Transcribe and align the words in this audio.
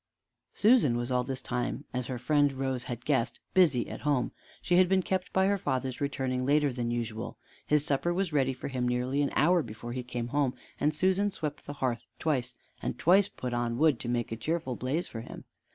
Susan 0.55 0.97
was 0.97 1.11
all 1.11 1.23
this 1.23 1.41
time, 1.41 1.85
as 1.93 2.07
her 2.07 2.17
friend 2.17 2.53
Rose 2.53 2.85
had 2.85 3.05
guessed, 3.05 3.39
busy 3.53 3.87
at 3.87 4.01
home. 4.01 4.31
She 4.59 4.77
had 4.77 4.89
been 4.89 5.03
kept 5.03 5.31
by 5.31 5.45
her 5.45 5.59
father's 5.59 6.01
returning 6.01 6.43
later 6.43 6.73
than 6.73 6.89
usual. 6.89 7.37
His 7.67 7.85
supper 7.85 8.11
was 8.11 8.33
ready 8.33 8.51
for 8.51 8.67
him 8.67 8.87
nearly 8.87 9.21
an 9.21 9.29
hour 9.35 9.61
before 9.61 9.93
he 9.93 10.01
came 10.01 10.29
home, 10.29 10.55
and 10.79 10.95
Susan 10.95 11.29
swept 11.31 11.67
the 11.67 11.73
hearth 11.73 12.07
twice, 12.17 12.55
and 12.81 12.97
twice 12.97 13.29
put 13.29 13.53
on 13.53 13.77
wood 13.77 13.99
to 13.99 14.09
make 14.09 14.31
a 14.31 14.35
cheerful 14.35 14.75
blaze 14.75 15.07
for 15.07 15.21
him. 15.21 15.43